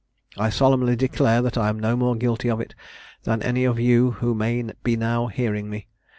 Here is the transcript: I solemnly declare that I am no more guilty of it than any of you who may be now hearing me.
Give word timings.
I 0.35 0.49
solemnly 0.49 0.95
declare 0.95 1.43
that 1.43 1.59
I 1.59 1.69
am 1.69 1.79
no 1.79 1.95
more 1.95 2.15
guilty 2.15 2.49
of 2.49 2.59
it 2.59 2.73
than 3.21 3.43
any 3.43 3.65
of 3.65 3.79
you 3.79 4.13
who 4.13 4.33
may 4.33 4.63
be 4.83 4.97
now 4.97 5.27
hearing 5.27 5.69
me. 5.69 5.85